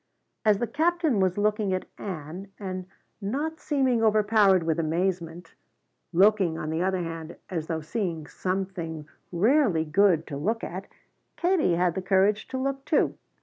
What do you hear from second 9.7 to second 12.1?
good to look at, Katie had the